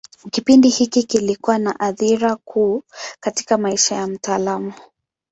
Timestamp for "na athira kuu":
1.57-2.83